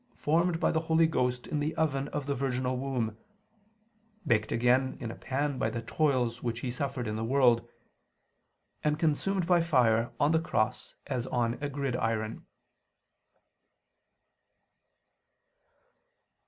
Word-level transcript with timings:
formed 0.15 0.59
by 0.59 0.71
the 0.71 0.79
Holy 0.89 1.05
Ghost 1.05 1.45
in 1.45 1.59
the 1.59 1.75
oven 1.75 2.07
of 2.07 2.25
the 2.25 2.33
virginal 2.33 2.75
womb; 2.75 3.15
baked 4.25 4.51
again 4.51 4.97
in 4.99 5.11
a 5.11 5.15
pan 5.15 5.59
by 5.59 5.69
the 5.69 5.83
toils 5.83 6.41
which 6.41 6.61
He 6.61 6.71
suffered 6.71 7.07
in 7.07 7.17
the 7.17 7.23
world; 7.23 7.69
and 8.83 8.97
consumed 8.97 9.45
by 9.45 9.61
fire 9.61 10.11
on 10.19 10.31
the 10.31 10.39
cross 10.41 10.95
as 11.05 11.27
on 11.27 11.53
a 11.61 11.69
gridiron. 11.69 12.47